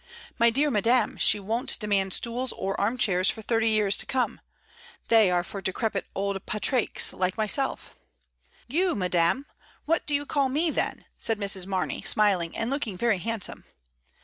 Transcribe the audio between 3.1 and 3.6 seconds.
for